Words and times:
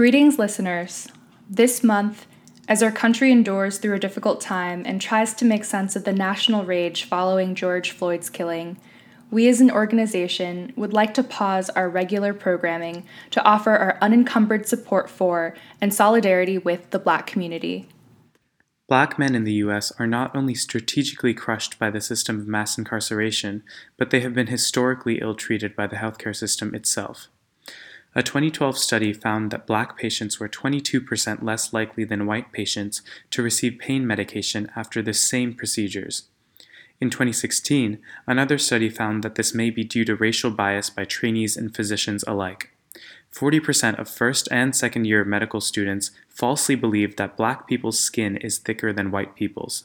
Greetings, 0.00 0.38
listeners. 0.38 1.08
This 1.46 1.84
month, 1.84 2.26
as 2.66 2.82
our 2.82 2.90
country 2.90 3.30
endures 3.30 3.76
through 3.76 3.96
a 3.96 3.98
difficult 3.98 4.40
time 4.40 4.82
and 4.86 4.98
tries 4.98 5.34
to 5.34 5.44
make 5.44 5.62
sense 5.62 5.94
of 5.94 6.04
the 6.04 6.12
national 6.14 6.64
rage 6.64 7.04
following 7.04 7.54
George 7.54 7.90
Floyd's 7.90 8.30
killing, 8.30 8.78
we 9.30 9.46
as 9.46 9.60
an 9.60 9.70
organization 9.70 10.72
would 10.74 10.94
like 10.94 11.12
to 11.12 11.22
pause 11.22 11.68
our 11.68 11.86
regular 11.90 12.32
programming 12.32 13.04
to 13.30 13.44
offer 13.44 13.72
our 13.72 13.98
unencumbered 14.00 14.66
support 14.66 15.10
for 15.10 15.54
and 15.82 15.92
solidarity 15.92 16.56
with 16.56 16.88
the 16.92 16.98
Black 16.98 17.26
community. 17.26 17.86
Black 18.88 19.18
men 19.18 19.34
in 19.34 19.44
the 19.44 19.60
U.S. 19.64 19.92
are 19.98 20.06
not 20.06 20.34
only 20.34 20.54
strategically 20.54 21.34
crushed 21.34 21.78
by 21.78 21.90
the 21.90 22.00
system 22.00 22.40
of 22.40 22.48
mass 22.48 22.78
incarceration, 22.78 23.62
but 23.98 24.08
they 24.08 24.20
have 24.20 24.32
been 24.32 24.46
historically 24.46 25.20
ill 25.20 25.34
treated 25.34 25.76
by 25.76 25.86
the 25.86 25.96
healthcare 25.96 26.34
system 26.34 26.74
itself. 26.74 27.28
A 28.12 28.24
2012 28.24 28.76
study 28.76 29.12
found 29.12 29.52
that 29.52 29.68
black 29.68 29.96
patients 29.96 30.40
were 30.40 30.48
22% 30.48 31.42
less 31.44 31.72
likely 31.72 32.02
than 32.02 32.26
white 32.26 32.50
patients 32.50 33.02
to 33.30 33.42
receive 33.42 33.78
pain 33.78 34.04
medication 34.04 34.68
after 34.74 35.00
the 35.00 35.14
same 35.14 35.54
procedures. 35.54 36.24
In 37.00 37.08
2016, 37.08 37.98
another 38.26 38.58
study 38.58 38.88
found 38.88 39.22
that 39.22 39.36
this 39.36 39.54
may 39.54 39.70
be 39.70 39.84
due 39.84 40.04
to 40.04 40.16
racial 40.16 40.50
bias 40.50 40.90
by 40.90 41.04
trainees 41.04 41.56
and 41.56 41.74
physicians 41.74 42.24
alike. 42.26 42.70
40% 43.32 43.98
of 43.98 44.08
first 44.08 44.48
and 44.50 44.74
second 44.74 45.04
year 45.04 45.24
medical 45.24 45.60
students 45.60 46.10
falsely 46.28 46.74
believe 46.74 47.14
that 47.14 47.36
black 47.36 47.68
people's 47.68 48.00
skin 48.00 48.36
is 48.36 48.58
thicker 48.58 48.92
than 48.92 49.12
white 49.12 49.36
people's. 49.36 49.84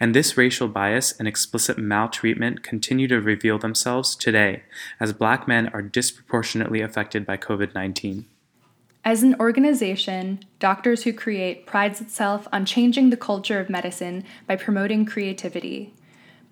And 0.00 0.14
this 0.14 0.36
racial 0.36 0.68
bias 0.68 1.12
and 1.18 1.28
explicit 1.28 1.78
maltreatment 1.78 2.62
continue 2.62 3.08
to 3.08 3.20
reveal 3.20 3.58
themselves 3.58 4.16
today 4.16 4.62
as 4.98 5.12
black 5.12 5.46
men 5.46 5.68
are 5.68 5.82
disproportionately 5.82 6.80
affected 6.80 7.24
by 7.24 7.36
COVID 7.36 7.74
19. 7.74 8.26
As 9.04 9.22
an 9.22 9.34
organization, 9.40 10.40
Doctors 10.58 11.02
Who 11.02 11.12
Create 11.12 11.66
prides 11.66 12.00
itself 12.00 12.46
on 12.52 12.64
changing 12.64 13.10
the 13.10 13.16
culture 13.16 13.58
of 13.58 13.68
medicine 13.68 14.24
by 14.46 14.56
promoting 14.56 15.04
creativity 15.04 15.92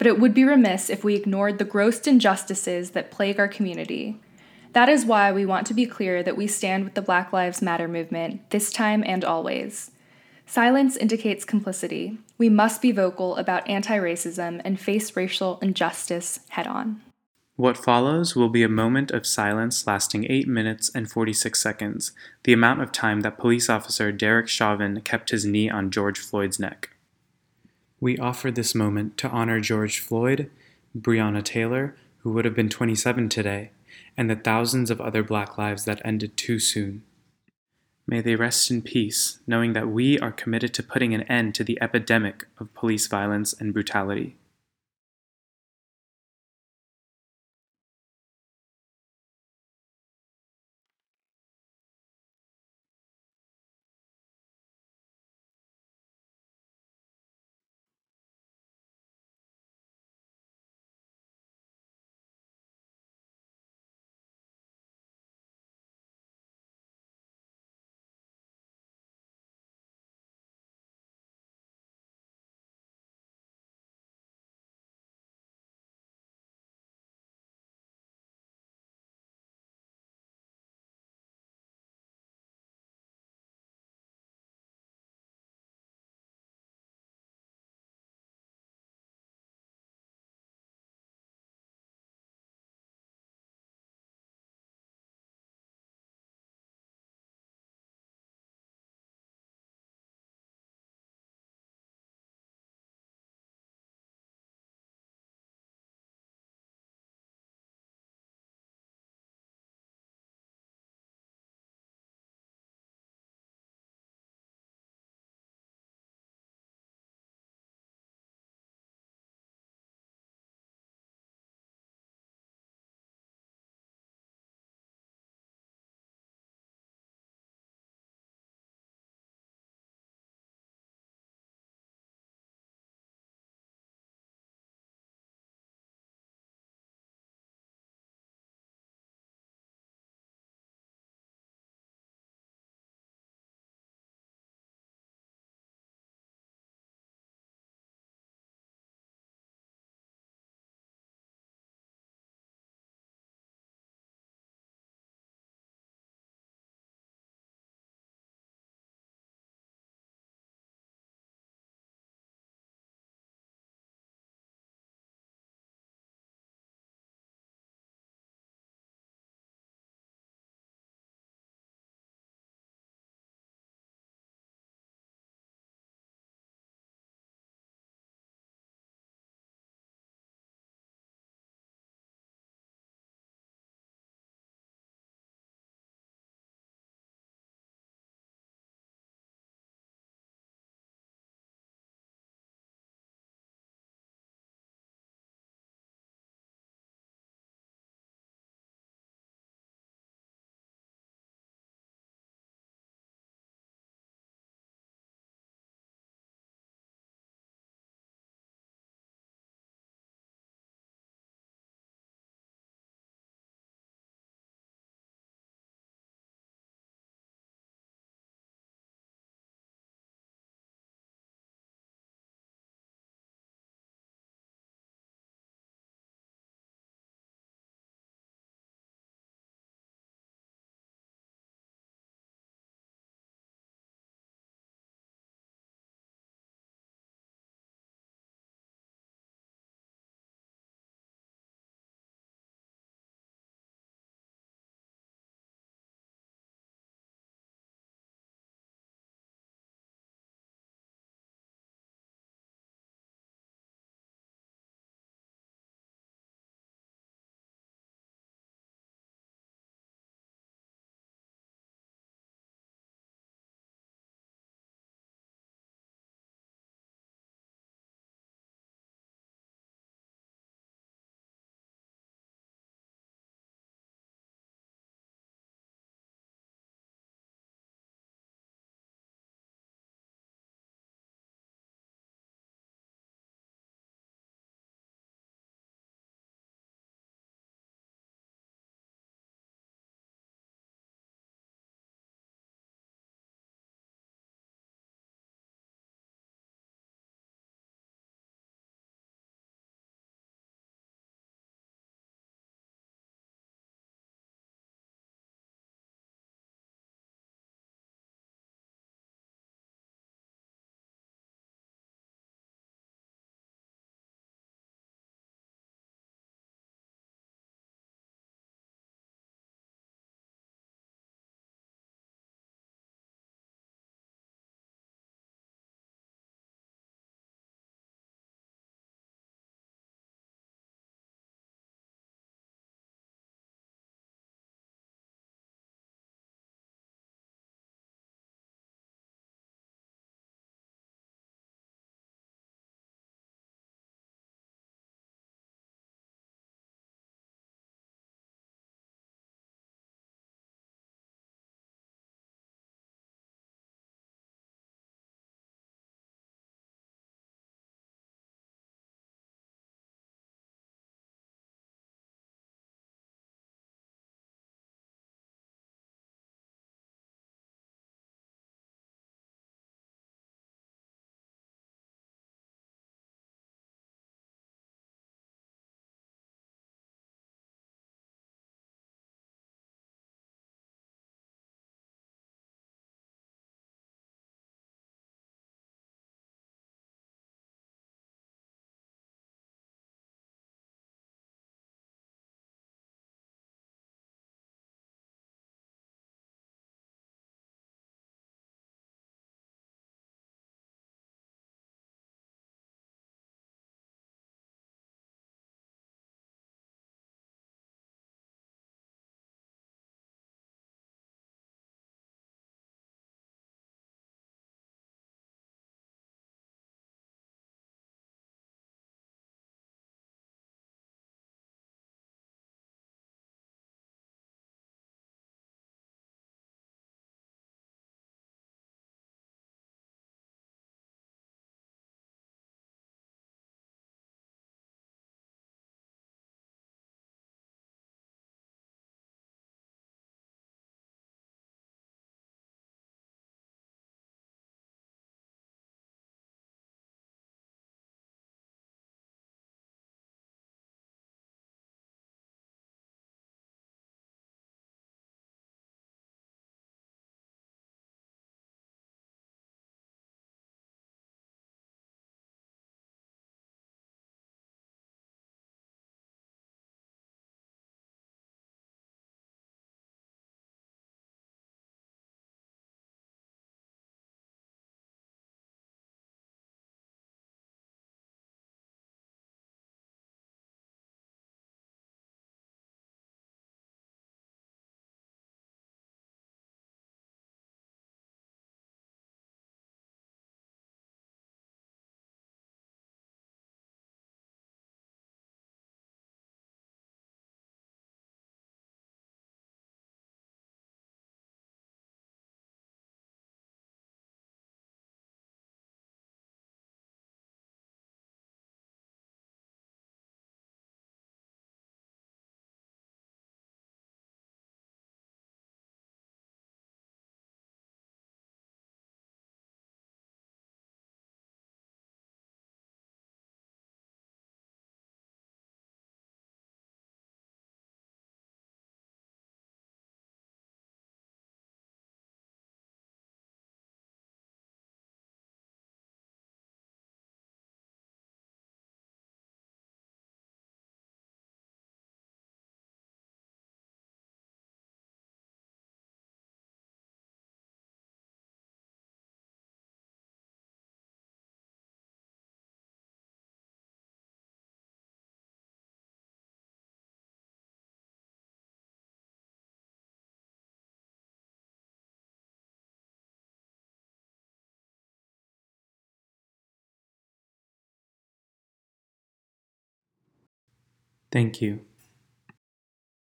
but 0.00 0.06
it 0.06 0.18
would 0.18 0.32
be 0.32 0.44
remiss 0.44 0.88
if 0.88 1.04
we 1.04 1.14
ignored 1.14 1.58
the 1.58 1.64
gross 1.66 2.06
injustices 2.06 2.92
that 2.92 3.10
plague 3.10 3.38
our 3.38 3.46
community. 3.46 4.18
That 4.72 4.88
is 4.88 5.04
why 5.04 5.30
we 5.30 5.44
want 5.44 5.66
to 5.66 5.74
be 5.74 5.84
clear 5.84 6.22
that 6.22 6.38
we 6.38 6.46
stand 6.46 6.84
with 6.84 6.94
the 6.94 7.02
Black 7.02 7.34
Lives 7.34 7.60
Matter 7.60 7.86
movement, 7.86 8.48
this 8.48 8.72
time 8.72 9.04
and 9.06 9.22
always. 9.22 9.90
Silence 10.50 10.96
indicates 10.96 11.44
complicity. 11.44 12.18
We 12.36 12.48
must 12.48 12.82
be 12.82 12.90
vocal 12.90 13.36
about 13.36 13.68
anti 13.68 13.96
racism 13.96 14.60
and 14.64 14.80
face 14.80 15.14
racial 15.14 15.60
injustice 15.62 16.40
head 16.48 16.66
on. 16.66 17.02
What 17.54 17.76
follows 17.76 18.34
will 18.34 18.48
be 18.48 18.64
a 18.64 18.68
moment 18.68 19.12
of 19.12 19.28
silence 19.28 19.86
lasting 19.86 20.26
8 20.28 20.48
minutes 20.48 20.90
and 20.92 21.08
46 21.08 21.62
seconds, 21.62 22.10
the 22.42 22.52
amount 22.52 22.82
of 22.82 22.90
time 22.90 23.20
that 23.20 23.38
police 23.38 23.70
officer 23.70 24.10
Derek 24.10 24.48
Chauvin 24.48 25.00
kept 25.02 25.30
his 25.30 25.44
knee 25.44 25.70
on 25.70 25.92
George 25.92 26.18
Floyd's 26.18 26.58
neck. 26.58 26.96
We 28.00 28.18
offer 28.18 28.50
this 28.50 28.74
moment 28.74 29.16
to 29.18 29.28
honor 29.28 29.60
George 29.60 30.00
Floyd, 30.00 30.50
Breonna 30.98 31.44
Taylor, 31.44 31.94
who 32.22 32.32
would 32.32 32.44
have 32.44 32.56
been 32.56 32.68
27 32.68 33.28
today, 33.28 33.70
and 34.16 34.28
the 34.28 34.34
thousands 34.34 34.90
of 34.90 35.00
other 35.00 35.22
black 35.22 35.56
lives 35.56 35.84
that 35.84 36.02
ended 36.04 36.36
too 36.36 36.58
soon. 36.58 37.04
May 38.10 38.20
they 38.20 38.34
rest 38.34 38.72
in 38.72 38.82
peace, 38.82 39.38
knowing 39.46 39.72
that 39.74 39.86
we 39.86 40.18
are 40.18 40.32
committed 40.32 40.74
to 40.74 40.82
putting 40.82 41.14
an 41.14 41.22
end 41.30 41.54
to 41.54 41.62
the 41.62 41.80
epidemic 41.80 42.48
of 42.58 42.74
police 42.74 43.06
violence 43.06 43.52
and 43.52 43.72
brutality. 43.72 44.34